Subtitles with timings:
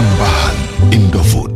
[0.00, 0.56] Persembahan
[0.96, 1.52] Indofood.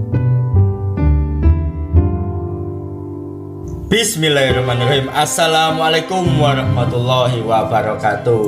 [3.89, 8.45] Bismillahirrahmanirrahim Assalamualaikum warahmatullahi wabarakatuh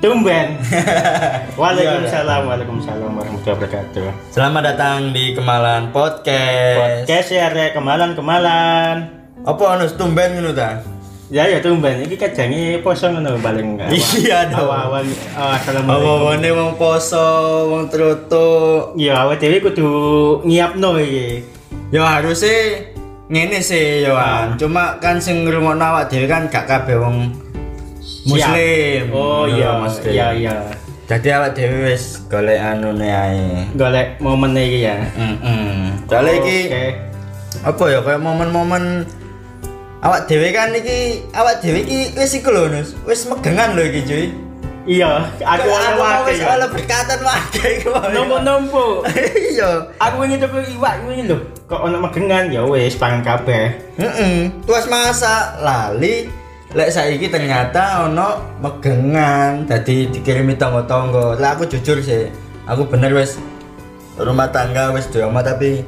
[0.00, 0.56] Tumben.
[1.60, 4.08] Waalaikumsalam, waalaikumsalam warahmatullahi wabarakatuh.
[4.32, 9.12] Selamat datang di Kemalan Podcast Podcast ya rek kemalan-kemalan.
[9.44, 10.80] Apa anus tumben ngono ta?
[11.32, 13.88] Ya ya tumben iki kajange poso ngono paling enggak.
[14.20, 14.68] Iya, dong.
[14.68, 14.92] Oh,
[15.56, 15.88] assalamualaikum.
[15.88, 17.28] Apa-apane wong poso,
[17.72, 19.88] wong trutuk Ya awake dhewe kudu
[20.44, 21.40] nyiapno iki.
[21.88, 22.84] Ya harusnya
[23.32, 24.60] ngene sih ya Wan.
[24.60, 27.32] Cuma kan sing ngrungokno awak dhewe kan gak kabeh wong
[28.28, 30.12] muslim Oh Ya, iya, muslim.
[30.12, 30.54] iya iya.
[31.08, 35.00] Jadi awak dhewe wis golek anune ae Golek momen iki ya.
[35.16, 35.88] Heeh.
[36.04, 36.84] Soale iki Oke.
[37.64, 39.08] apa ya kayak momen-momen
[40.04, 44.02] awak dhewe kan iki awak dhewe iki wis iku lho Nus wis megengan lho iki
[44.04, 44.26] cuy
[44.84, 46.28] Iya, aku mau wae.
[46.28, 47.40] wis oleh berkatan wae
[47.80, 47.88] iku.
[48.12, 49.00] Nompo-nompo.
[49.56, 51.40] iya Aku ingin coba iwak ini lho.
[51.64, 53.72] Kok ono megengan ya wis pangan kabeh.
[53.96, 56.28] heeh tuas masa lali
[56.76, 62.28] lek saiki ternyata ono megengan dadi dikirimi tangga-tangga lah aku jujur sih
[62.68, 63.40] aku bener wis
[64.20, 65.80] rumah tangga wis omah tapi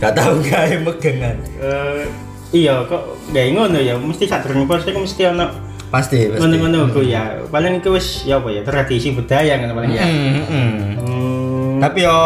[0.00, 2.08] gak tau gawe megengan Eh
[2.50, 5.46] iya kok gak ngono ya mesti sadurunge poso iku mesti ono
[5.90, 6.38] pasti pasti.
[6.38, 7.42] ngono-ngono ku ya.
[7.50, 10.02] Paling itu wis ya apa ya tradisi budaya kan paling ya.
[10.06, 10.70] Heeh, heeh.
[11.02, 12.18] hmm, Tapi yo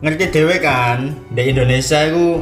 [0.00, 2.40] ngerti dhewe kan, di Indonesia itu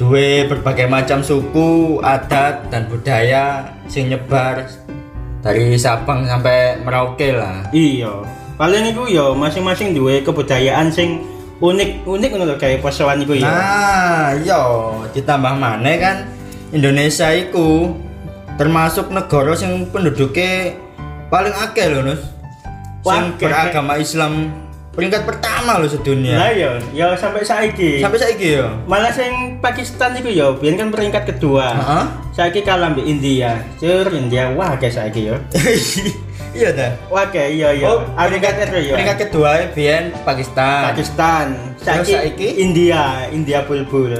[0.00, 4.64] duwe berbagai macam suku, adat dan budaya sing nyebar
[5.44, 7.68] dari Sabang sampai Merauke lah.
[7.70, 8.10] iya.
[8.54, 11.20] Paling iku ya masing-masing duwe kebudayaan sing
[11.58, 13.50] unik unik ngono lho kayak posoan iku ya.
[13.50, 14.62] Nah, yo
[15.12, 16.16] ditambah maneh kan
[16.74, 17.94] Indonesia iku
[18.54, 20.74] termasuk negara sing penduduknya
[21.26, 22.22] paling akeh lho, Nus.
[23.00, 23.44] Sing Wakeh.
[23.44, 24.48] beragama Islam
[24.90, 26.38] peringkat pertama loh sedunia.
[26.38, 28.70] lah ya ya sampai saiki Sampai saiki yo.
[28.86, 32.04] malah sing Pakistan iku ya biyen kan peringkat kedua Heeh.
[32.32, 35.36] saiki kalah mbek India cur India wah kayak saiki ya
[36.54, 36.90] Iya dah.
[37.06, 40.80] wah kayak iya iya Oh, peringkat itu ya Peringkat kedua Bian Pakistan.
[40.88, 41.46] Pakistan
[41.76, 42.48] saiki, saiki?
[42.56, 44.14] India India bulbul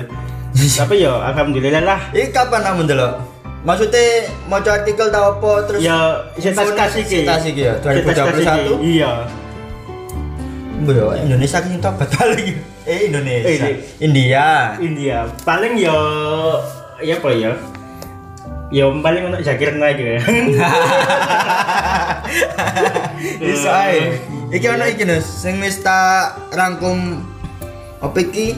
[0.79, 3.19] tapi ya alhamdulillah lah Ini kapan namun delok?
[3.65, 8.17] Maksudnya mau artikel tau apa terus ya saya kasih ki tas iki ya Saya tas
[8.29, 8.45] kasih 2021.
[8.45, 8.75] ki.
[9.01, 9.13] iya
[10.85, 12.61] Bu yo Indonesia sing tobat lagi.
[12.85, 13.49] Eh Indonesia.
[13.49, 13.73] Eh, ini.
[14.05, 14.77] India.
[14.77, 15.97] India paling ya
[17.01, 17.57] ya apa ya
[18.69, 20.21] ya paling untuk Zakir Naik ya
[23.65, 24.21] ae.
[24.53, 27.25] Iki ono iki Nus, sing wis tak rangkum
[28.05, 28.55] apa iki?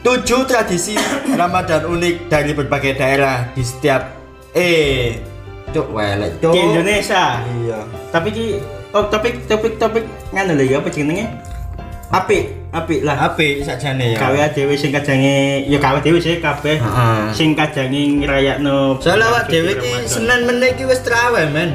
[0.00, 0.96] Tujuh tradisi
[1.30, 4.16] Ramadan unik dari berbagai daerah di setiap
[4.50, 5.20] eh
[5.70, 6.50] cuk welek cuk.
[6.50, 7.78] di Indonesia Iya.
[8.08, 8.46] tapi ki
[8.90, 11.28] oh topik topik topik nganu lho ya apa jenenge
[12.10, 14.18] apik apik lah Apik sakjane ya.
[14.18, 17.22] kawe dhewe sing kajange ya kawe dhewe sih kabeh Heeh.
[17.30, 20.08] sing kajange ngrayakno Soalnya awak dhewe iki Ramadan.
[20.08, 21.70] Senin meneh iki wis traweh, men.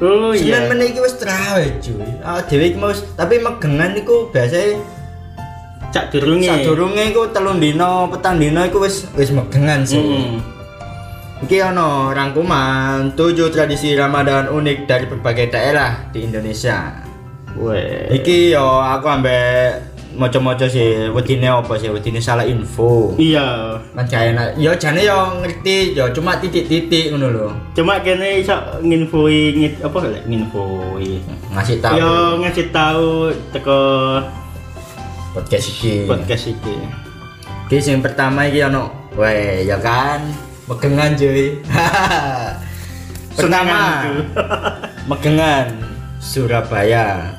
[0.00, 2.08] oh Senin iya meneh iki wis traweh, cuy.
[2.24, 4.80] Awak dhewe iki mau tapi megengan iku biasanya
[5.90, 10.00] cak durunge sadurunge iku telung dina, petang dina iku wis wis megengan sih.
[10.00, 10.38] Mm.
[11.40, 17.00] Iki ono rangkuman 7 tradisi Ramadan unik dari berbagai daerah di Indonesia.
[17.56, 18.12] Weh.
[18.12, 19.90] Iki yo aku ambek
[20.20, 23.16] maca-maca sih wedine apa sih wedine salah info.
[23.16, 23.80] Iya.
[23.96, 24.48] Kan gak enak.
[24.60, 27.48] Yo jane yo ngerti, yo cuma titik-titik ngono lho.
[27.72, 31.24] Cuma kene iso nginfoi ngit apa lek nginfoi.
[31.56, 32.12] Ngasih tahu Yo
[32.44, 33.80] ngasih tahu teko
[35.32, 36.06] podcast iki.
[36.06, 36.76] podcast iki.
[37.66, 40.20] Iki sing pertama iki ono, weh ya kan,
[40.66, 41.62] megengan cuy.
[43.38, 43.78] pertama,
[45.10, 45.66] megengan
[46.20, 47.36] Surabaya.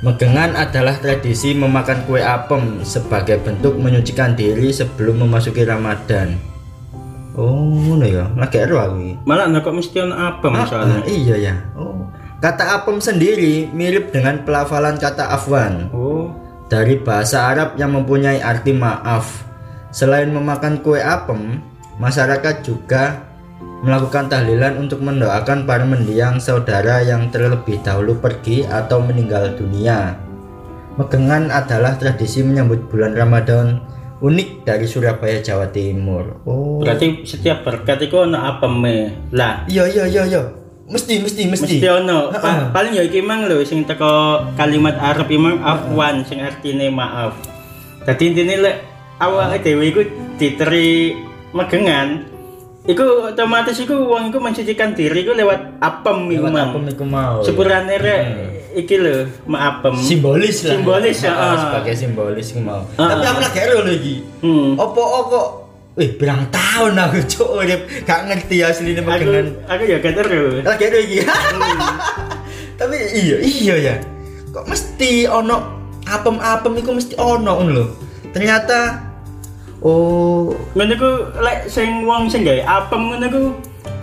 [0.00, 6.36] Megengan adalah tradisi memakan kue apem sebagai bentuk menyucikan diri sebelum memasuki Ramadan.
[7.34, 8.24] Oh, ngono ya.
[8.32, 9.24] Lagi ero aku.
[9.24, 11.00] Malah nek kok mesti ono apa Ah, masalahnya.
[11.00, 11.54] ah, iya ya.
[11.74, 12.06] Oh.
[12.38, 16.05] Kata apem sendiri mirip dengan pelafalan kata afwan Oh.
[16.66, 19.46] Dari bahasa Arab yang mempunyai arti maaf.
[19.94, 21.62] Selain memakan kue apem,
[21.96, 23.22] masyarakat juga
[23.80, 30.16] melakukan tahlilan untuk mendoakan para mendiang saudara yang terlebih dahulu pergi atau meninggal dunia.
[30.96, 33.84] Megengan adalah tradisi menyambut bulan Ramadan
[34.24, 36.40] unik dari Surabaya, Jawa Timur.
[36.48, 36.80] Oh.
[36.80, 39.28] Berarti setiap berkat itu ono apa me?
[39.36, 40.42] Lah, Iya iya iya iya.
[40.86, 41.82] Mesti mesti mesti.
[41.82, 42.30] mesti ono.
[42.30, 47.34] Pa- paling ya iki mang lho sing teko kalimat Arab imang afwan sing artine maaf
[48.06, 48.76] dadi intine lek
[49.18, 50.00] awake dhewe iku
[50.38, 51.18] diteri
[51.50, 52.22] megengan
[52.86, 57.42] iku otomatis iku wong iku mensucikan diri iku lewat apem iku mang apem iku mau.
[57.42, 58.22] sepurane rek
[58.78, 60.76] iki lho maapem simbolis lah.
[60.78, 61.32] Simbolis, ya.
[61.56, 62.84] Sebagai simbolis iku mau.
[62.94, 63.60] Tapi aku lagi
[63.90, 64.14] lagi.
[64.44, 64.78] hmm.
[64.78, 65.65] Opo kok
[65.96, 69.48] Wih, berang tahun aku cuk urip gak ngerti asline aku megengan.
[69.64, 71.18] aku ya gak terus Lagi ero iki.
[72.78, 73.94] Tapi iya, iya ya.
[74.52, 75.56] Kok mesti ono
[76.04, 77.84] apem-apem iku mesti ono ngono lho.
[78.28, 79.00] Ternyata
[79.80, 81.10] oh ngono ku
[81.40, 83.42] lek sing wong sing gawe apem ngono ku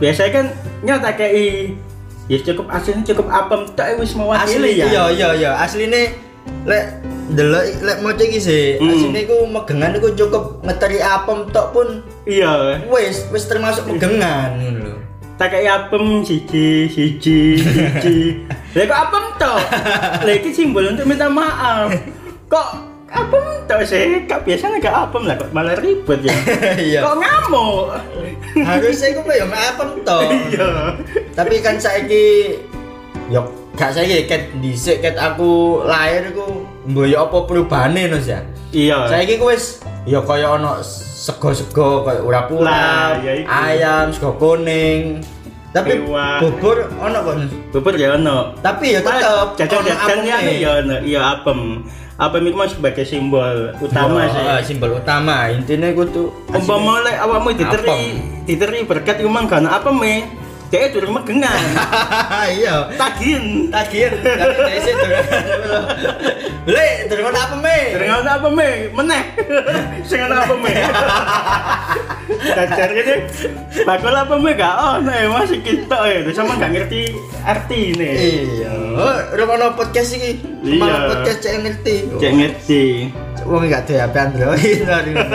[0.02, 0.46] biasanya kan
[0.82, 1.78] nyata kei
[2.26, 6.18] ya cukup aslinya cukup apem tok wis mewakili asli ya iya iya iya asline
[6.66, 6.86] lek
[7.32, 8.92] delok lek maca iki sih Hmm.
[8.92, 11.88] asline iku megengan iku cukup ngeteri apem tok pun
[12.28, 12.84] iya.
[12.92, 14.96] wis wis termasuk megengan ngono lho.
[15.40, 18.18] tak kei apem siji siji siji.
[18.76, 19.60] Lek kok apem tok?
[20.26, 21.90] Lek iki simbol untuk minta maaf.
[22.50, 22.68] Kok
[23.10, 24.26] apem tok sih?
[24.26, 26.34] Kak biasanya gak apem lah kok malah ribet ya?
[26.92, 27.00] Iya.
[27.06, 27.86] kok ngamuk?
[28.62, 30.28] Harusnya iku ya apem tok.
[30.52, 30.70] iya.
[31.34, 32.58] Tapi kan saiki
[33.32, 33.46] yo
[33.80, 38.44] gak saiki ket dhisik ket aku lahir iku mboyo apa perubahane Nus ya.
[38.76, 39.08] iya.
[39.08, 45.24] Saiki ku wis ya kaya ono sego-sego kaya ura-ura, Lah, ya ayam, sego kuning.
[45.74, 47.52] Tapi bubur ono kok Nus.
[47.72, 48.52] bubur ya ono.
[48.60, 50.38] Tapi ya tetep jajan ono jajan ya.
[50.44, 50.96] ya ono.
[51.02, 51.60] Iya apem.
[52.14, 54.44] Apem itu sebagai simbol utama Yo, sih.
[54.46, 55.50] ah, simbol utama.
[55.50, 60.16] Intinya gue tuh umpama lek awakmu diteri diteri berkat iku mang kana apem e
[60.74, 61.54] dia durung megengan.
[62.58, 62.90] Iya.
[62.98, 64.18] Tagin tagihan.
[64.26, 65.06] Dari situ
[66.64, 69.24] beli terus apa me durung ana apem e meneh.
[70.10, 70.74] Sing ana apem e
[72.58, 73.16] Dajar ini
[73.86, 77.14] bakal apem e gak ono e masih kita e terus sama gak ngerti
[77.46, 78.74] artine iya.
[78.98, 80.80] Oh rumah podcast ini Iya.
[80.82, 81.96] malah podcast cek ngerti.
[82.18, 82.84] Cek ngerti.
[83.46, 85.26] Wong gak tuh HP Android ini.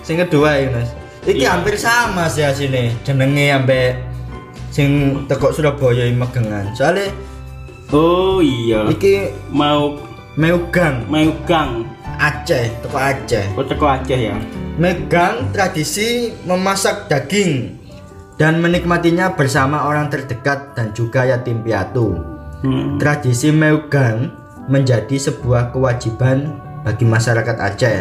[0.00, 0.88] sing kedua ya mas.
[1.24, 1.52] Iki Iya.
[1.52, 2.94] hampir sama sih asine.
[3.02, 4.13] Jenenge ambek
[4.74, 6.74] sing tekok Surabaya ini megengan.
[6.74, 7.14] Soalnya
[7.94, 8.90] oh iya.
[8.90, 9.94] Iki mau
[10.34, 11.86] Meugang mau gang
[12.18, 13.54] Aceh teko Aceh.
[13.54, 14.34] Kok teko Aceh ya?
[14.74, 17.78] Megang tradisi memasak daging
[18.34, 22.18] dan menikmatinya bersama orang terdekat dan juga yatim piatu.
[22.66, 22.98] hmm.
[22.98, 24.34] Tradisi Megang
[24.66, 28.00] menjadi sebuah kewajiban bagi masyarakat Aceh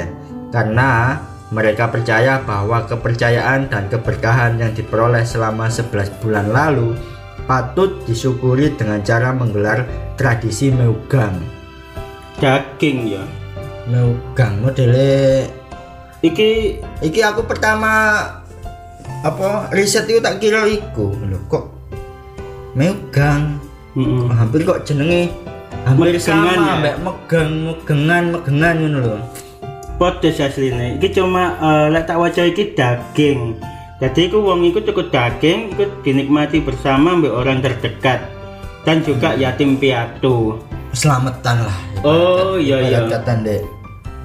[0.49, 1.21] karena
[1.53, 6.97] mereka percaya bahwa kepercayaan dan keberkahan yang diperoleh selama 11 bulan lalu
[7.45, 9.85] patut disyukuri dengan cara menggelar
[10.17, 11.37] tradisi Megang.
[12.41, 13.23] daging ya.
[13.85, 15.45] Megang modelnya
[16.25, 18.25] iki Iki aku pertama
[19.23, 21.13] apa riset itu tak kira iku.
[21.13, 21.83] Lho kok
[22.73, 23.61] megang
[23.93, 25.29] mm hampir kok jenenge
[25.85, 26.73] hampir sama ya?
[26.81, 29.17] mbak megang megengan megengan ngono lho
[30.03, 30.99] podes asline.
[30.99, 33.55] Iki cuma eh, lek tak waca iki daging.
[34.03, 38.19] Jadi iku wong iku cukup daging iku dinikmati bersama mbek orang terdekat.
[38.83, 40.59] Dan juga yatim piatu.
[40.91, 41.77] Selamatan lah.
[42.03, 43.07] Oh iya iya.
[43.07, 43.63] katan dek.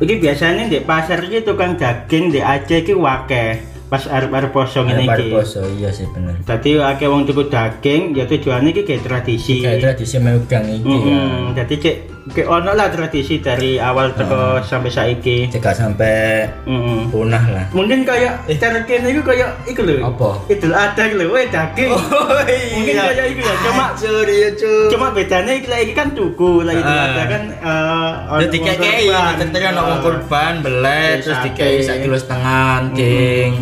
[0.02, 3.78] Iki biasanya di pasar iki tukang daging di Aceh iki wakeh.
[3.87, 5.30] Pas arep-arep poso ngene iki.
[5.30, 6.42] poso iya sih bener.
[6.42, 9.62] Dadi akeh wong tuku daging ya tujuannya iki kayak tradisi.
[9.62, 11.14] kayak tradisi megang iki ya.
[11.23, 15.49] Mm Dadi cek cek ono lah tradisi dari awal teko sampai saiki.
[15.49, 20.04] jika sampai Mm punah lah Mungkin kayak cara kene iku kayak iku lho.
[20.04, 20.44] Apa?
[20.47, 21.88] Idul Adha iku lho, weh daging.
[21.88, 26.73] Mungkin kayak iku ya, cuma curi ya cu cuma bedanya iki lagi kan tuku, lah
[26.73, 27.04] Idul Ah.
[27.06, 29.35] Adha kan eh Jadi kayak kayak kurban.
[29.38, 31.47] tentunya ono wong kurban belet Terus sate.
[31.47, 33.52] dikai sak kilo setengah ding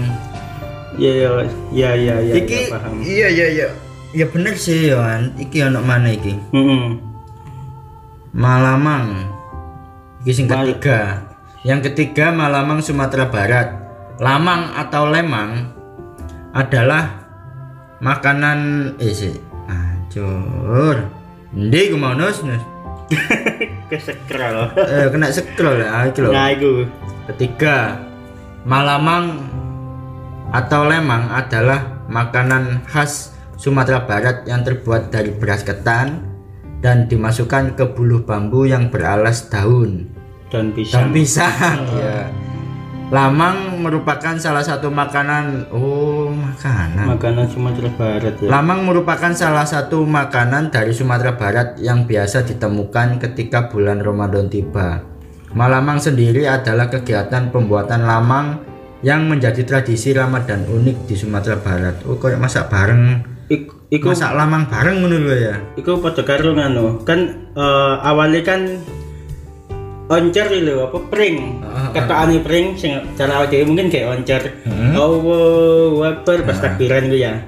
[0.97, 1.29] Iya iya
[1.71, 3.69] iya iya iya iki iya, iya iya iya
[4.13, 6.33] ya bener sih Yohan iki ono mana iki
[8.37, 9.33] Malamang.
[10.21, 11.25] Iki sing Mal- ketiga.
[11.65, 13.73] Yang ketiga Malamang Sumatera Barat.
[14.21, 15.73] Lamang atau Lemang
[16.53, 17.17] adalah
[18.05, 19.33] makanan eh sih.
[19.65, 21.09] Hancur.
[21.57, 22.61] Ndi ku mau nus nus?
[23.91, 24.77] Kesekral.
[24.77, 26.31] eh, kena scroll ya iki lho.
[26.35, 26.85] Nah, iku.
[27.33, 27.97] Ketiga,
[28.67, 29.47] Malamang
[30.51, 36.36] atau lemang adalah makanan khas Sumatera Barat yang terbuat dari beras ketan
[36.85, 40.09] dan dimasukkan ke buluh bambu yang beralas daun
[40.53, 41.09] Dan dan pisang.
[41.11, 41.79] pisang.
[41.99, 42.29] ya.
[43.07, 45.71] Lamang merupakan salah satu makanan.
[45.71, 47.15] Oh, makanan.
[47.15, 48.51] Makanan Sumatera Barat ya.
[48.51, 55.07] Lamang merupakan salah satu makanan dari Sumatera Barat yang biasa ditemukan ketika bulan Ramadan tiba.
[55.55, 58.59] Malamang sendiri adalah kegiatan pembuatan lamang
[59.07, 62.03] yang menjadi tradisi Ramadan unik di Sumatera Barat.
[62.11, 63.23] Oh, kayak masak bareng.
[63.47, 65.55] Ik- iku masak lamang bareng ngono lho ya.
[65.75, 67.21] iku padha karo nganu kan
[67.55, 68.61] eh, awalnya kan
[70.07, 71.89] oncer lho apa pring Ah, ah.
[71.93, 74.93] ketokane pring sing cara awake mungkin kayak oncer Hmm.
[74.93, 77.43] Allahu Akbar pas takbiran ku ya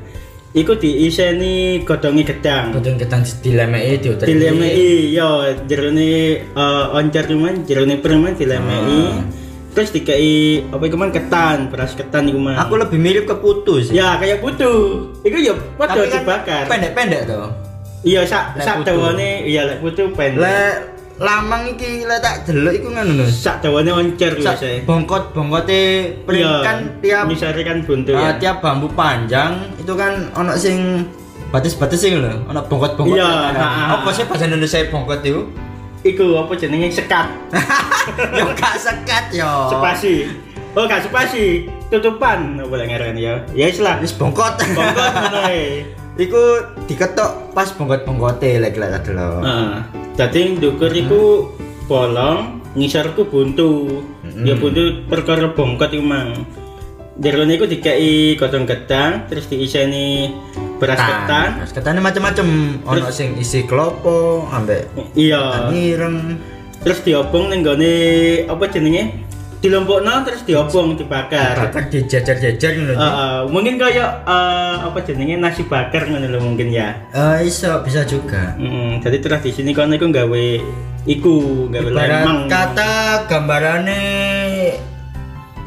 [0.51, 4.27] iku diiseni godhonge gedang Kudu ketan dilemeki diuter.
[4.27, 5.31] dilemei yo
[5.65, 6.11] jerone
[6.53, 9.23] uh, oncer cuman jerone pring man dilemei Ah.
[9.79, 13.79] Terus dikai apa iku man ketan beras ketan iku man Aku lebih mirip ke putu
[13.79, 13.95] sih.
[13.95, 17.47] ya kayak putu iku yo padha kan dibakar pendek-pendek tuh.
[18.03, 20.75] iya sak sak dawane iya lek putu pendek Lek
[21.23, 23.27] lamang iki lek tak delok iku ngono lho.
[23.31, 25.83] sak dawane oncer lho Sak saya bongkot-bongkote
[26.27, 30.59] pring Iya, kan tiap misalnya kan buntu ah, ya tiap bambu panjang itu kan ono
[30.59, 31.07] sing
[31.55, 33.15] batis-batis sing lho, ono bongkot-bongkot.
[33.15, 34.03] Iya, ha.
[34.03, 35.47] Apa sih bahasa Indonesia bongkot itu?
[36.07, 37.27] Iku apa jenenge sekat
[38.39, 39.73] yo gak sekat yo.
[39.73, 40.31] spasi
[40.79, 44.61] oh gak spasi tutupan apa lek ngaran ya ya wis lah Wis bongkot.
[44.61, 45.65] bongkot ngono ae
[46.19, 46.43] Iku
[46.91, 49.39] diketok pas bongkot-bongkote lek lek delok.
[49.39, 49.75] Heeh.
[50.19, 51.55] Dadi ndukur iku
[51.87, 54.03] bolong, ngisor ku buntu.
[54.27, 54.43] Mm-mm.
[54.43, 56.43] Ya buntu perkara bongkot iku mang.
[57.23, 60.35] Jerone iku dikai godhong gedang, terus diiseni
[60.79, 61.49] beras ketan.
[61.59, 62.47] Beras ketane macam-macam.
[62.81, 65.43] Ono Terus- sing isi klopo, ambek Iya.
[65.43, 66.17] ketan ireng.
[66.79, 67.95] Terus diobong ning gone
[68.47, 69.27] apa jenenge?
[69.59, 71.59] Dilompokno terus diobong dibakar.
[71.59, 72.95] Bakar dijejer-jejer ngono.
[72.95, 73.03] Ji.
[73.03, 76.95] Heeh, mungkin kayak eh, apa jenenge nasi bakar ngono lho mungkin ya.
[77.11, 78.55] Eh iso bisa juga.
[78.55, 80.47] Mm, jadi tradisi ini kan iku gawe
[81.05, 81.35] iku
[81.67, 82.47] gawe lemang.
[82.47, 84.03] kata gambarane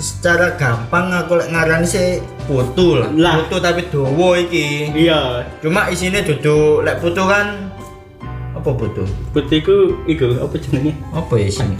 [0.02, 3.10] secara gampang aku lek ngarani sih putu lah.
[3.14, 3.36] Lah.
[3.46, 4.90] Putu tapi dowo iki.
[4.92, 7.70] Iya, Cuma isine dudu lek putu kan
[8.52, 9.06] apa putu?
[9.34, 10.98] putihku iku apa jenenge?
[11.14, 11.78] Apa ya isine?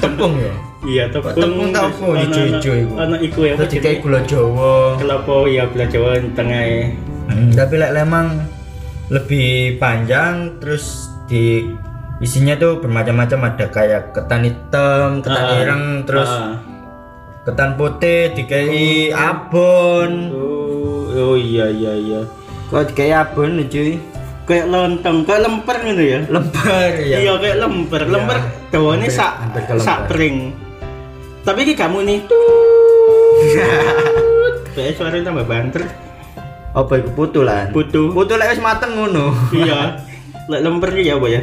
[0.00, 0.52] Tepung ya.
[0.80, 1.36] Iya, tepung.
[1.36, 2.92] Tepung tak apa, ijo-ijo iku.
[2.96, 4.00] Ana iku ya dikai jenenge?
[4.02, 4.74] gula Jawa.
[4.96, 6.80] Kelapa ya gula Jawa tengah e.
[7.30, 8.42] Hmm, tapi lek lemang
[9.12, 11.62] lebih panjang terus di
[12.20, 16.58] isinya tuh bermacam-macam ada kayak ketan hitam, ketan Ah, ireng, terus ah.
[17.50, 20.30] Ketan putih dikai abon.
[20.30, 22.20] Oh, oh iya iya iya.
[22.68, 23.92] Kok dikai abon nih cuy?
[24.46, 26.18] Kayak lontong, kayak lemper gitu ya.
[26.26, 27.16] Lembar ya.
[27.20, 28.12] Iya kayak lemper, Iya.
[28.12, 28.38] lemper
[28.68, 29.32] dawane Hampir- sak
[29.78, 30.08] sak lemper.
[30.08, 30.36] pring.
[31.40, 33.34] Tapi iki kamu nih tuh.
[34.72, 35.82] Kayak suaranya tambah banter.
[36.70, 37.70] Apa iku putu lan?
[37.70, 38.10] Putu.
[38.10, 39.34] Putu lek wis mateng ngono.
[39.50, 39.98] iya.
[40.46, 41.42] Lek lemper ya apa ya?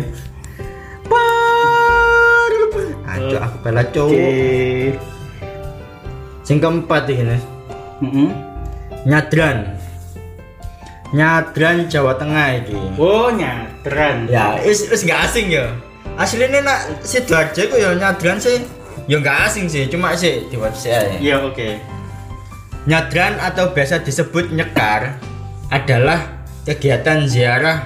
[3.07, 5.16] Aduh aku bela cowok.
[6.47, 7.43] Sing keempat iki Nes.
[7.99, 8.31] Heeh.
[9.03, 9.67] Nyadran.
[11.11, 12.79] Nyadran Jawa Tengah iki.
[12.95, 14.31] Oh, nyadran.
[14.31, 15.75] Ya, is is nggak asing ya.
[16.15, 18.63] Aslinya nak sidoarjo kok ya nyadran sih.
[19.11, 21.19] Ya nggak asing sih, cuma sih di website.
[21.19, 21.83] Iya, oke.
[22.87, 25.19] Nyadran atau biasa disebut nyekar
[25.67, 27.83] adalah kegiatan ziarah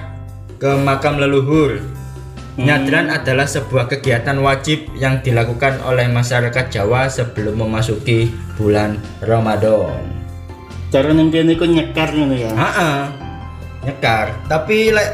[0.62, 1.82] ke makam leluhur.
[2.52, 2.68] Hmm.
[2.68, 8.28] Nyadran adalah sebuah kegiatan wajib yang dilakukan oleh masyarakat Jawa sebelum memasuki
[8.60, 10.04] bulan Ramadan.
[10.92, 12.52] Cara kene iku nyekar ngono ya.
[12.52, 12.98] Heeh.
[13.88, 14.36] Nyekar.
[14.52, 15.10] Tapi lek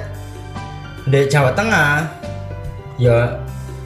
[1.07, 2.11] di Jawa Tengah
[2.99, 3.39] ya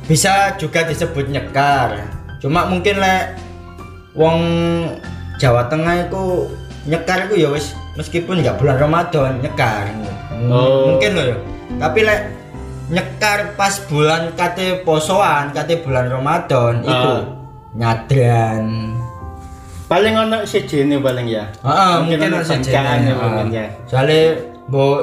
[0.08, 2.08] bisa juga disebut nyekar.
[2.40, 3.36] Cuma mungkin lek
[4.16, 4.40] wong
[5.36, 6.48] Jawa Tengah itu
[6.88, 9.92] nyekar itu ya wis meskipun nggak bulan Ramadan nyekar.
[10.48, 10.96] Oh.
[10.96, 11.38] Mungkin loh ya.
[11.76, 12.41] Tapi lek
[12.92, 17.24] nyekar pas bulan kate posoan, kate bulan Ramadan itu Ah.
[17.72, 18.92] nyadran.
[19.88, 21.44] Paling ono sejene paling ya.
[21.60, 23.16] Heeh, Mungkin bangkaan sejenis, ya, heeh.
[23.16, 23.64] mungkin ya.
[23.84, 24.18] Soale
[24.68, 24.98] mbok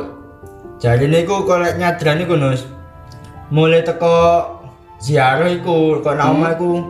[0.78, 2.66] jarine iku kalau nyadran iku Nus.
[3.50, 4.46] Mulai teko
[4.98, 6.82] ziarah iku kok nang omah iku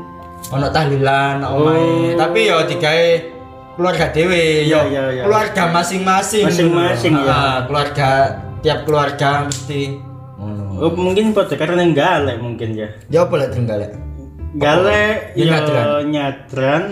[0.51, 1.79] ono tahlilan nang omahe.
[1.79, 2.11] Hmm.
[2.11, 2.17] Oh.
[2.19, 3.07] Tapi ya digawe
[3.75, 5.23] keluarga dhewe, Iya, ya iya, iya.
[5.23, 6.43] keluarga masing-masing.
[6.43, 7.63] Masing-masing, ya.
[7.63, 8.09] Keluarga
[8.59, 9.83] tiap keluarga mesti.
[10.79, 12.87] Oh, mungkin pada karena galek mungkin ya.
[13.11, 13.91] Ya apa lek trenggalek?
[14.55, 15.85] Galek Ya, ya nyadran.
[16.09, 16.83] nyadran.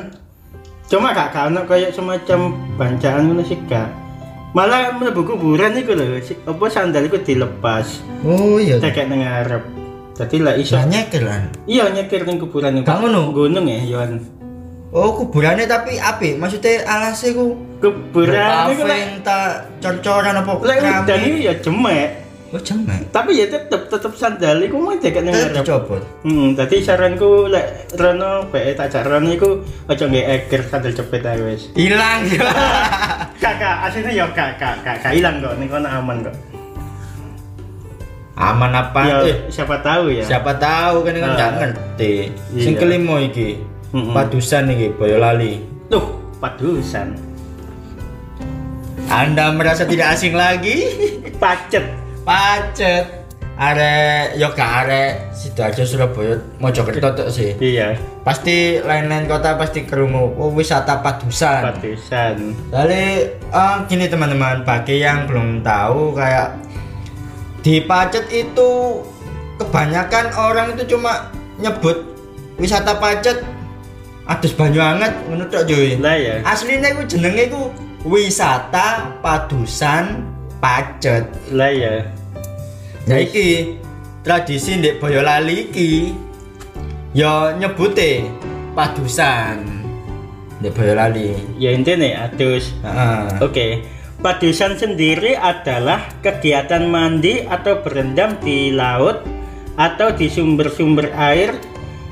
[0.88, 3.88] Cuma gak kano kayak semacam bancaan ngono sih gak.
[4.56, 8.04] Malah mlebu kuburan iku lho, apa sandal iku dilepas.
[8.24, 8.80] Oh iya.
[8.80, 9.64] Cekek nang ngarep.
[10.16, 10.76] Dadi lah iso.
[10.80, 11.52] Kan.
[11.68, 12.88] Iya nyekir ning kuburan iku.
[12.88, 13.32] Ngono?
[13.32, 14.20] Gunung ya, Yohan.
[14.96, 16.40] Oh, kuburannya tapi apik.
[16.40, 22.27] Maksudnya alasnya ku Kuburan iku lek tak cor-coran apa lek udan ya jemek.
[22.48, 23.12] Oh, jemek.
[23.12, 25.60] Tapi ya tetep tetep sandal iku mau cekek nang ngarep.
[25.60, 26.00] dicopot.
[26.24, 31.22] Hmm, tadi saranku lek Rono bae tak jak Rono iku aja nggak eger sandal cepet
[31.22, 31.68] ae wis.
[31.74, 32.24] Hilang.
[33.36, 36.36] Kakak, aslinya ya kak, kak, kak, kak hilang kok, nih kono aman kok.
[38.34, 39.02] Aman apa?
[39.02, 40.24] Ya, Eh, siapa tahu ya.
[40.24, 41.34] siapa tahu kan kan Ah.
[41.34, 42.14] nggak ngerti.
[42.54, 42.64] Iya.
[42.64, 43.60] Sing kelima iki.
[43.90, 44.14] Mm-mm.
[44.14, 45.60] Padusan iki Boyolali.
[45.88, 46.06] Tuh,
[46.38, 47.18] padusan.
[49.08, 50.86] Anda merasa tidak asing lagi?
[51.36, 51.84] Pacet.
[52.28, 53.24] Pacet.
[53.58, 57.58] Arek yo gak arek Sidoarjo Surabaya Mojokerto tok sih.
[57.58, 57.98] Iya.
[58.22, 61.74] Pasti lain-lain kota pasti kerungu oh, wisata padusan.
[61.74, 62.54] Padusan.
[62.70, 66.60] Lalu eh, gini teman-teman, bagi yang belum tahu kayak
[67.66, 69.02] di Pacet itu
[69.58, 72.14] kebanyakan orang itu cuma nyebut
[72.62, 73.42] wisata Pacet
[74.28, 75.98] adus banyu anget ngono tok Joy.
[75.98, 76.46] Lah ya.
[76.46, 77.74] Aslinya itu jenenge itu
[78.06, 81.26] wisata padusan Pacet.
[81.54, 82.06] Lah ya.
[83.08, 83.78] Nah iki
[84.26, 86.12] tradisi ndek Boyolali iki
[87.16, 88.28] ya nyebute
[88.76, 89.64] padusan
[90.60, 91.38] ndek Boyolali.
[91.62, 92.74] Ya intinya adus.
[92.84, 93.44] Heeh.
[93.44, 93.68] Oke.
[94.18, 99.22] Padusan sendiri adalah kegiatan mandi atau berendam di laut
[99.78, 101.54] atau di sumber-sumber air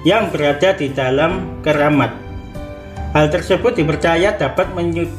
[0.06, 2.14] yang berada di dalam keramat.
[3.18, 4.70] Hal tersebut dipercaya dapat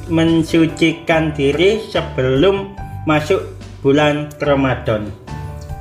[0.06, 3.40] mensucikan diri sebelum masuk
[3.80, 5.08] bulan Ramadan.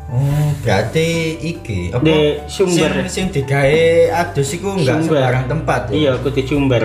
[0.06, 2.06] Oh, berarti iki apa?
[2.06, 2.94] Di sumber.
[3.10, 3.82] sing, sing digawe
[4.14, 5.18] adus iku enggak Sumber.
[5.20, 5.94] sembarang tempat ya.
[5.98, 6.84] Iya, kudu sumber.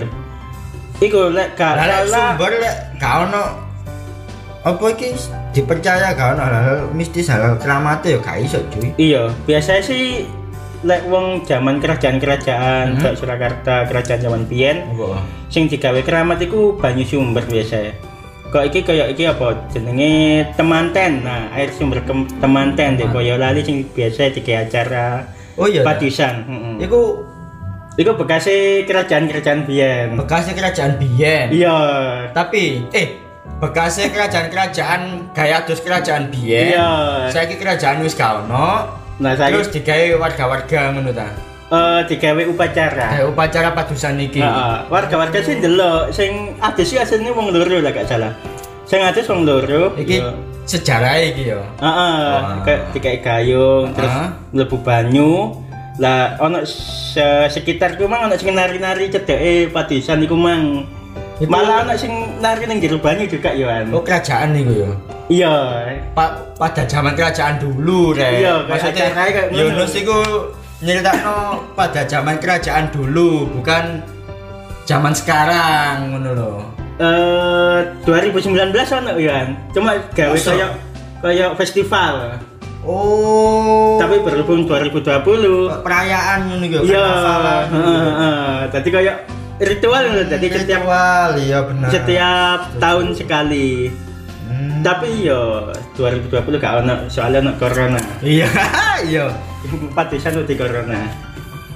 [0.98, 3.44] Iku lek gak lek sumber lek gak ono
[4.60, 5.16] apa iki
[5.52, 8.88] dipercaya gak ono hal mistis hal keramate ya gak iso cuy.
[8.96, 10.24] Iya, biasanya sih
[10.80, 13.12] lek wong zaman kerajaan-kerajaan Hmm.
[13.12, 14.88] Surakarta, kerajaan zaman biyen
[15.52, 17.92] sing digawe keramat iku banyu sumber biasa.
[18.50, 21.22] Kok iki kayak iki apa jenenge temanten.
[21.22, 22.02] Nah, air sumber
[22.42, 25.22] temanten di Boyolali sing biasa digawe acara
[25.54, 25.86] Oh iya.
[25.86, 26.34] padusan.
[26.46, 26.74] Heeh.
[26.86, 27.00] Iku
[27.98, 30.16] Iku bekasnya kerajaan-kerajaan biyen.
[30.16, 31.52] bekasnya kerajaan biyen.
[31.52, 31.78] Iya.
[32.32, 33.18] Tapi eh
[33.60, 36.74] bekasnya kerajaan-kerajaan gaya adus kerajaan biyen.
[36.74, 36.90] Iya.
[37.28, 38.98] Saiki kerajaan wis gak ono.
[39.20, 41.28] Nah, saya Terus digawe warga-warga ngono ta.
[41.70, 43.08] Eh digawe upacara.
[43.14, 44.42] Kayak upacara padusan iki.
[44.42, 48.34] Heeh, warga-warga sih delok sing adus sih asline wong loro lah gak salah.
[48.90, 49.94] Sing adus wong loro.
[49.94, 50.34] Iki iya.
[50.66, 51.62] sejarah iki ya.
[51.78, 52.58] Heeh, Wah.
[52.66, 54.10] kayak dikai gayung terus
[54.50, 55.54] mlebu banyu.
[56.02, 60.90] Lah ono se sekitar ku mang ono sing nari-nari cedeke padusan iku mang.
[61.46, 62.10] Malah ono sing
[62.42, 63.94] nari ning jero banyu juga yo an.
[63.94, 64.90] Oh kerajaan niku ya.
[65.30, 65.54] Iya.
[66.18, 68.42] Pa pada zaman kerajaan dulu re.
[68.42, 69.54] Iya, Maksudnya kayak.
[69.54, 70.18] Yunus iku
[70.80, 74.00] nyeritakno pada zaman kerajaan dulu, bukan
[74.88, 76.54] zaman sekarang ngono lho.
[77.00, 79.56] Eh 2019 ono yo an.
[79.72, 80.70] Cuma gawe kayak
[81.20, 82.40] kayak festival.
[82.80, 84.00] Oh.
[84.00, 86.76] Tapi berhubung 2020 perayaan ngono iku.
[86.88, 87.08] Iya,
[87.68, 88.56] ngono heeh,
[88.88, 89.16] kayak
[89.60, 91.88] ritual loh, jadi setiap Ritual, iya benar.
[91.92, 93.92] setiap tahun sekali.
[94.48, 94.80] Hmm.
[94.80, 95.68] Tapi yo
[96.00, 98.00] 2020 gak ono soalnya ono corona.
[98.24, 98.48] Iya,
[99.12, 99.28] iya.
[99.92, 101.00] Padusan di corona.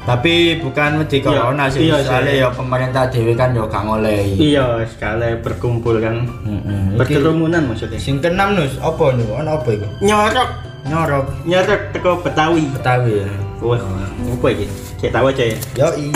[0.04, 2.42] Tapi bukan wedi Iya, corona sih, iya, soalnya sih.
[2.44, 4.36] ya pemerintah dewe kan yo gak ngolehi.
[4.52, 6.28] Iya, sekali berkumpul kan.
[6.44, 6.92] Heeh.
[6.92, 7.96] Iki Berkerumunan maksudnya.
[7.96, 9.16] sing keenam nus, apa?
[9.16, 9.88] Ono apa iku?
[10.04, 10.50] Nyorok,
[10.84, 12.68] Nyorok nyorok teko Betawi.
[12.68, 13.28] Betawi ya.
[13.64, 14.68] Wah, apa iki?
[15.00, 15.58] Saya tahu aja ya.
[15.80, 16.12] Yoi.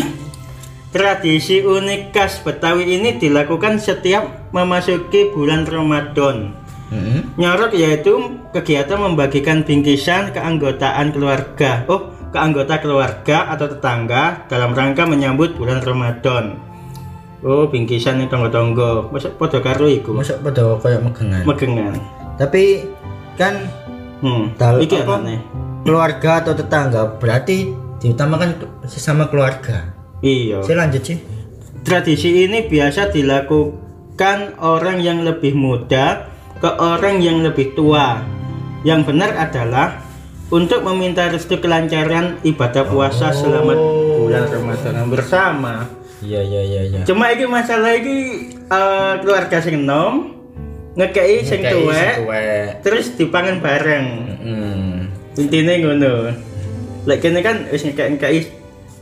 [0.88, 6.52] Tradisi unik khas Betawi ini dilakukan setiap memasuki bulan Ramadan.
[6.92, 7.17] Heeh.
[7.38, 8.18] Nyorok yaitu
[8.51, 11.87] kegiatan membagikan bingkisan keanggotaan keluarga.
[11.87, 16.59] Oh, ke anggota keluarga atau tetangga dalam rangka menyambut bulan Ramadan.
[17.40, 19.14] Oh, bingkisan nih tonggo-tonggo.
[19.14, 20.11] Masa podo karo iku.
[20.11, 21.42] Masa pada kayak megengan.
[21.46, 21.94] Megengan.
[22.35, 22.83] Tapi
[23.35, 23.55] kan
[24.18, 24.51] Hmm.
[24.59, 25.14] Dal- Iki apa?
[25.16, 25.38] aneh.
[25.87, 27.70] keluarga atau tetangga berarti
[28.03, 28.51] diutamakan
[28.85, 29.94] sesama keluarga.
[30.20, 30.59] Iya.
[30.61, 31.22] Saya lanjut sih.
[31.87, 36.27] Tradisi ini biasa dilakukan orang yang lebih muda
[36.59, 38.23] ke orang yang lebih tua.
[38.87, 40.03] Yang benar adalah
[40.49, 43.75] untuk meminta restu kelancaran ibadah puasa selama
[44.16, 45.75] bulan Ramadan bersama.
[46.25, 47.01] Iya iya iya iya.
[47.07, 48.18] Cuma iki masalah iki
[48.59, 50.35] eh, keluarga sing enom
[50.99, 52.27] ngekei sing tuwek
[52.83, 54.07] terus dipangan bareng.
[54.42, 54.97] Hmm.
[55.38, 56.35] Intine ngono.
[57.07, 58.51] Lek kene kan wis ngekei-ngekei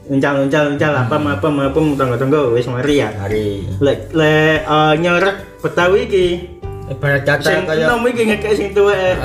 [0.07, 3.09] uncal-uncal-uncal apa apa apa tunggu-tunggu wis mari ya.
[3.17, 3.81] Hari.
[3.81, 6.27] Lek lek eh, nyorek Betawi iki
[6.87, 9.19] Ibarat kata sing kayak enom iki ngekei sing tuwek.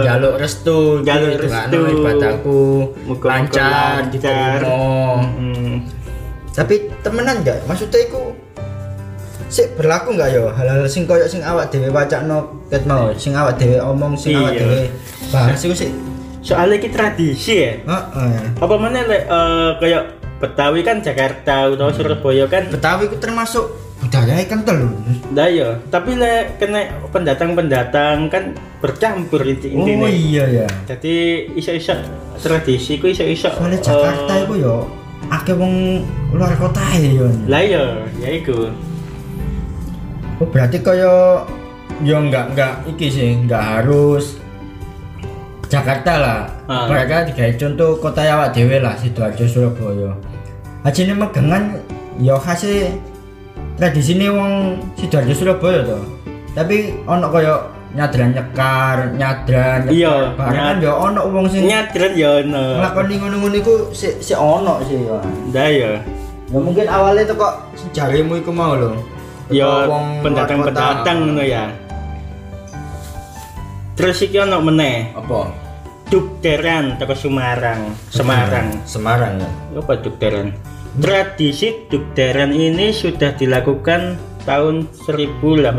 [0.00, 1.78] Jaluk restu Jaluk gitu, restu.
[1.78, 2.60] kan, ibadahku
[3.04, 4.76] Muga-muga lancar diterima
[5.28, 5.76] Hmm.
[6.50, 8.20] tapi temenan enggak maksudnya itu
[9.48, 13.56] sih berlaku enggak yo hal-hal sing koyo sing awak dhewe wacakno ket mau sing awak
[13.56, 14.60] dhewe omong sing awak Iya.
[14.62, 14.80] dhewe
[15.28, 15.92] bahas iku sih
[16.42, 17.72] Soalnya iki tradisi ya.
[17.78, 20.02] heeh Apa mana lek eh, kayak
[20.36, 23.62] Betawi kan Jakarta utawa Surabaya kan Betawi ku termasuk
[24.02, 24.90] budaya kental lho
[25.30, 30.08] Nah iya, tapi lek kena pendatang-pendatang kan bercampur inti oh intinya.
[30.08, 31.14] iya ya Jadi
[31.54, 31.94] iso-iso
[32.36, 33.48] tradisi ku iso-iso.
[33.48, 34.76] soalnya eh, Jakarta iku yo
[35.24, 37.84] akeh wong luar kota ya yo Lah iya,
[38.18, 38.68] ya iku.
[40.36, 41.46] oh berarti koyo
[42.02, 44.36] yo enggak enggak iki sih enggak harus
[45.64, 46.40] Jakarta lah.
[46.68, 46.84] Ah.
[46.84, 50.12] Mereka digawe contoh kota awak dhewe lah Sidoarjo Surabaya.
[50.84, 51.80] Ajine megangan
[52.18, 52.92] yo khase
[53.82, 55.98] tradisi ini wong Sidoarjo Surabaya to.
[56.54, 57.66] Tapi ono koyo
[57.98, 59.90] nyadran nyekar, nyadran nyekar.
[59.90, 62.78] Iya, nyad- yo ono wong sing Nyadran ya ono.
[62.78, 65.18] nglakoni ngono-ngono iku sik sik ono sih ya.
[65.50, 65.92] Ndah ya.
[66.46, 68.94] Ya mungkin awalnya tuh kok sejarahmu iku mau lho.
[69.50, 69.90] Ya
[70.22, 71.66] pendatang-pendatang ngono ya.
[73.98, 75.50] Terus iki ono meneh, Apa?
[76.06, 77.98] Dukderan teko Semarang.
[78.14, 78.78] Semarang.
[78.86, 79.50] Semarang ya.
[79.74, 80.54] Apa Dukderan?
[80.92, 85.72] Tradisi Dukderan ini sudah dilakukan tahun 1881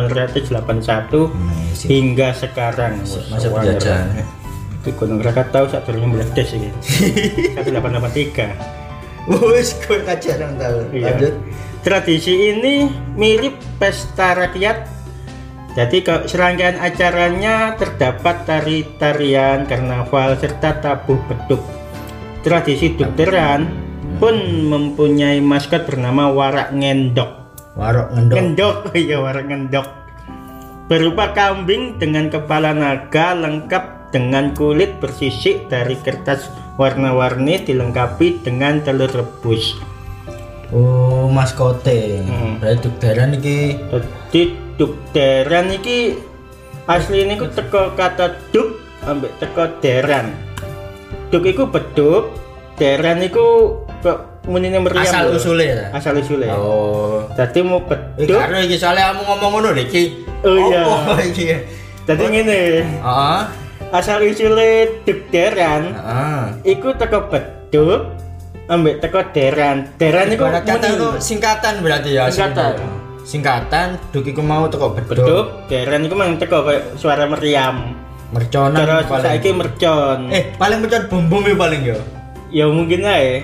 [1.86, 2.98] hingga sekarang.
[3.30, 4.26] Masa penjajahan.
[4.82, 6.74] Di Gunung Krakatau saat 2019 ini.
[7.54, 8.58] 1883.
[9.54, 10.82] Wes gue kajian dong tahu.
[10.90, 11.14] Iya.
[11.14, 11.38] Lanjut.
[11.86, 14.90] Tradisi ini mirip pesta rakyat.
[15.78, 21.62] Jadi serangkaian acaranya terdapat tari-tarian, karnaval, serta tabuh beduk.
[22.42, 23.83] Tradisi dukderan
[24.18, 24.36] pun
[24.70, 27.44] mempunyai maskot bernama warak ngendok.
[27.74, 28.36] Warok ngendok.
[28.38, 29.88] Ngendok, iya warak ngendok.
[30.92, 39.10] Berupa kambing dengan kepala naga lengkap dengan kulit bersisik dari kertas warna-warni dilengkapi dengan telur
[39.10, 39.74] rebus.
[40.74, 42.26] Oh, maskote.
[42.26, 42.58] Hmm.
[42.58, 43.58] Berarti dukderan iki
[43.94, 44.42] Jadi
[44.78, 46.18] dukderan iki
[46.90, 50.34] asli ini ku teko kata duk ambek teko deran.
[51.30, 52.34] Duk iku beduk,
[52.78, 53.78] deran iku
[54.46, 55.04] munine meriam.
[55.04, 55.40] asal lho.
[55.40, 55.88] usule ya.
[55.96, 56.48] Asal usule.
[56.52, 57.24] Oh.
[57.34, 58.36] Dadi mau Eh, beduk.
[58.38, 60.04] karo iki soalnya kamu ngomong ngono lho iki.
[60.44, 60.84] Oh, iya.
[61.32, 61.46] Iki?
[62.04, 62.60] Dadi ngene.
[62.84, 63.40] Heeh.
[63.94, 66.42] Asal usule dukderan Heeh.
[66.76, 68.12] iku teko beduk
[68.68, 69.88] ambek teko deran.
[69.96, 70.44] Deran iku
[71.24, 72.28] singkatan berarti ya.
[72.28, 72.76] Singkatan.
[73.24, 75.16] Singkatan duk iku mau teko beduk.
[75.16, 76.68] beduk, deran iku mang teko
[77.00, 77.96] suara meriam.
[78.34, 80.28] Merconan Terus saiki mercon.
[80.34, 81.98] Eh, paling mercon bom bom paling yo.
[82.54, 83.42] ya mungkin aja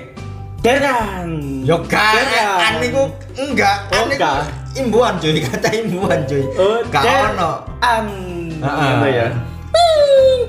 [0.60, 1.30] deran
[1.64, 2.60] Yo Deran.
[2.60, 3.04] an niku
[3.36, 4.40] enggak, Oh, an niku enggak.
[4.76, 6.44] imbuhan cuy, kata imbuhan cuy.
[6.56, 7.52] oh Gak ono.
[7.80, 8.60] Heeh.
[8.60, 9.28] Ngono ya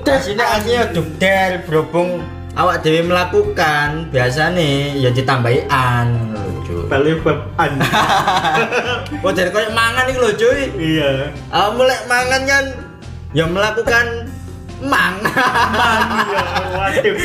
[0.01, 2.19] Aslinya aslinya dukdel berhubung
[2.51, 6.83] awak dewi melakukan biasa nih ya ditambahi an cuy.
[6.85, 7.79] balik bab an
[9.23, 10.67] Oh dari koyo mangan lho cuy.
[10.75, 12.65] iya Awak mulai mangan kan
[13.31, 14.27] ya melakukan
[14.81, 15.21] mang.
[15.21, 16.41] iya
[16.73, 17.15] waduh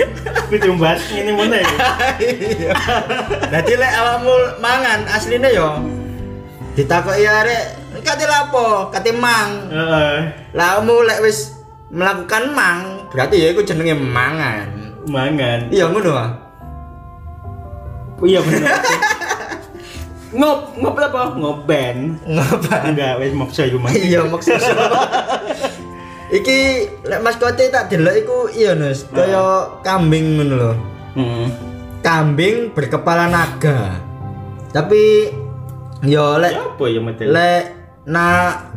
[0.52, 1.70] kudu bahas ini mana ya
[2.20, 2.72] Iya.
[3.50, 5.80] Dadi lek awakmu mangan asline yo
[6.76, 7.64] ditakoki arek
[8.04, 8.92] kate lapo?
[8.92, 9.72] Kate mang.
[9.72, 10.16] Heeh.
[10.52, 11.56] Lah kamu lek wis
[11.88, 14.86] melakukan mang, berarti ya iku jenenge mangan.
[15.06, 16.30] mangan Iya ngono ah.
[18.26, 18.74] iya bener
[20.36, 22.90] ngop ngop apa ngoben Ngapa?
[22.90, 24.66] enggak wes maksa mah Iya maksudnya.
[26.26, 26.58] Iki
[27.06, 30.72] lek maskote tak delok iku iya Nus, kaya kambing ngono lho.
[31.14, 31.46] hmm.
[32.02, 33.98] Kambing berkepala naga.
[34.70, 35.30] Tapi
[36.02, 37.62] yo lek Ya apa ya model lek
[38.06, 38.26] na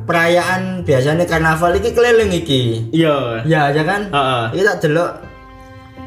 [0.06, 2.90] perayaan biasanya karnaval iki keliling iki.
[2.90, 4.10] iya Ya aja kan?
[4.10, 4.44] Heeh.
[4.54, 5.12] Iki tak delok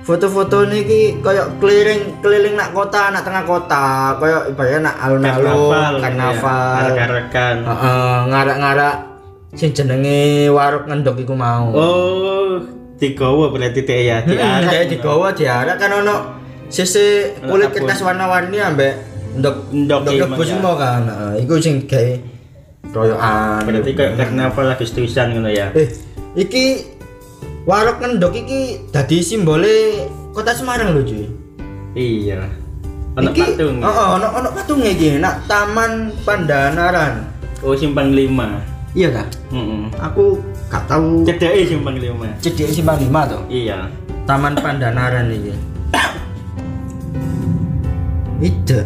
[0.03, 6.75] foto-foto niki koyo keliling keliling nak kota, nak tengah kota, koyo ibaratnya nak alun-alun, karnaval.
[6.75, 6.87] ya.
[6.91, 7.57] Arak-arakan.
[7.63, 8.95] Heeh, ngarak-ngarak
[9.53, 11.69] sing jenenge warung ngendok iku mau.
[11.71, 12.57] Oh,
[12.97, 14.71] digawa berarti teh ya, Hmm, diarak.
[14.71, 16.17] kayak digawa diarak kan ono
[16.67, 17.77] sisi kulit Apa?
[17.77, 18.93] kertas warna-warni ambek
[19.35, 21.03] ndok Ndok rebus semua kan.
[21.05, 22.13] Heeh, iku sing gawe
[22.93, 23.61] royokan.
[23.65, 25.69] Berarti kayak karnaval Agustusan ngono ya.
[25.73, 25.89] Eh,
[26.35, 26.65] iki
[27.65, 31.29] warung ngendok iki dadi simbole kota Semarang lho, cuy.
[31.93, 32.41] Iya.
[33.13, 33.85] Ono patung.
[33.85, 37.29] Heeh, ono ono patung iki nak Taman Pandanaran.
[37.61, 38.72] Oh, simpang 5.
[38.93, 39.25] Iya ta?
[39.49, 39.89] Heeh.
[40.05, 40.37] Aku
[40.69, 42.45] gak tahu Cedeke simpang 5.
[42.45, 43.39] cedek simpang 5 to.
[43.49, 43.89] Iya.
[44.29, 45.55] Taman Pandanaran iki.
[48.45, 48.79] Itu.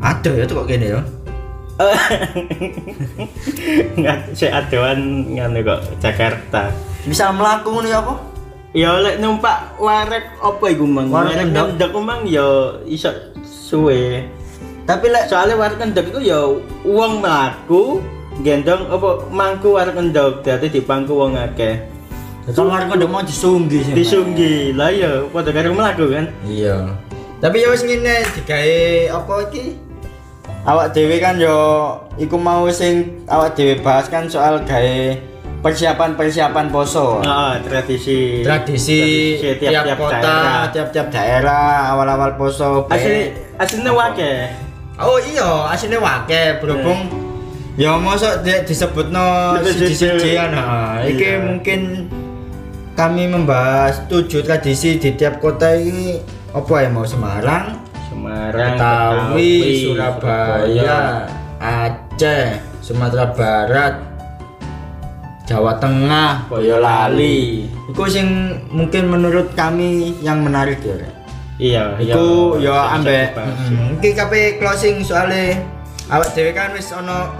[0.00, 1.00] Ada ya tuh kok gini ya.
[3.98, 6.70] Nggak saya adoan ngono kok Jakarta.
[7.04, 8.14] Bisa melaku ngono ya apa?
[8.74, 11.10] Ya lek numpak warek apa iku mang?
[11.10, 11.50] Warek
[11.90, 13.10] ku mang ya iso
[13.42, 14.24] suwe.
[14.86, 16.46] Tapi lek Soalnya warek endok itu ya
[16.86, 17.98] uang melaku
[18.42, 21.78] gendong apa mangku warek endok dadi dipangku wong akeh.
[22.44, 23.94] kamar kok mau disunggi sih.
[23.94, 24.74] Disunggi.
[24.74, 26.26] Lah ya padha karo melaku kan.
[26.44, 26.92] Iya.
[27.40, 28.80] Tapi ya wis ngene digawe
[29.16, 29.64] apa iki?
[30.64, 31.56] Awak dhewe kan yo
[32.16, 34.96] iku mau sing awak dhewe bahas kan soal gawe
[35.64, 37.24] persiapan-persiapan poso.
[37.24, 39.00] Heeh, tradisi Tradisi
[39.40, 40.60] tiap, tiap-tiap kota, daerah.
[40.68, 42.84] tiap-tiap daerah awal-awal poso.
[42.92, 44.52] Asli aslinya wake.
[45.00, 47.08] Oh iya, aslinya wake berhubung
[47.74, 49.98] Ya mosok dia disebutno Siji-siji.
[49.98, 51.02] siji-sijian nah.
[51.02, 51.38] Iki Iya.
[51.42, 51.80] mungkin
[52.94, 56.22] kami membahas tujuh tradisi di tiap kota ini
[56.54, 59.54] apa ya mau Semarang, Semarang, Betawi,
[59.90, 61.26] Surabaya,
[61.58, 63.94] Aceh, Sumatera Barat,
[65.50, 67.66] Jawa Tengah, Boyolali.
[67.90, 70.94] Iku sing mungkin menurut kami yang menarik ya.
[71.58, 72.14] Iya, iya.
[72.14, 75.58] Iku yo Bisa ambek mm, iki kabeh closing soalnya
[76.06, 77.30] awak dhewe kan wis ono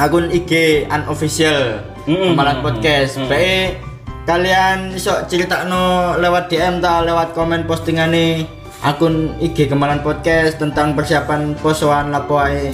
[0.00, 2.32] akun IG unofficial Mm-mm.
[2.32, 3.20] Kemalan podcast.
[3.20, 3.28] Mm-mm.
[3.28, 3.76] Bae
[4.24, 8.48] kalian iso critakno lewat DM ta lewat komen postingane
[8.80, 12.72] akun IG Kemalan podcast tentang persiapan posoan lapo ae.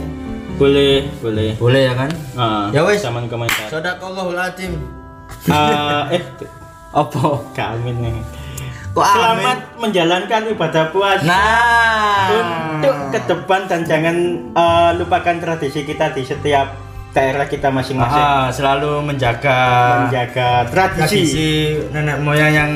[0.57, 1.53] Boleh, boleh.
[1.59, 2.11] Boleh ya kan?
[2.33, 3.03] Ah, Ya wes.
[3.03, 3.69] Zaman komentar.
[3.69, 4.73] Sadaqallahul azim.
[5.51, 6.23] Eh, eh,
[6.97, 7.45] Apa?
[7.53, 8.17] kami nih.
[8.97, 9.77] Kok Selamat amin?
[9.85, 11.29] menjalankan ibadah puasa.
[11.29, 12.25] Nah.
[12.33, 14.17] Untuk ke depan dan jangan
[14.49, 16.86] eh, lupakan tradisi kita di setiap
[17.17, 18.21] daerah kita masing-masing.
[18.21, 19.59] Ah, selalu menjaga
[20.05, 21.01] Menjaga tradisi.
[21.01, 21.51] tradisi
[21.89, 22.71] nenek moyang yang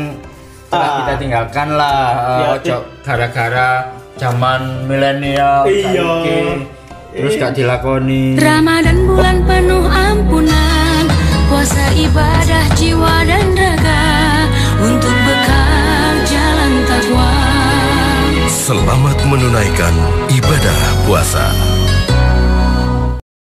[0.66, 0.96] telah Ah.
[0.98, 3.70] kita tinggalkan lah Ya, uh, ojo gara-gara
[4.16, 6.12] zaman milenial Iya.
[7.10, 11.04] terus gak dilakoni Ramadan bulan penuh ampunan
[11.50, 14.04] Puasa ibadah jiwa dan raga
[14.78, 17.32] Untuk bekal jalan takwa
[18.46, 19.94] Selamat menunaikan
[20.30, 21.50] ibadah puasa.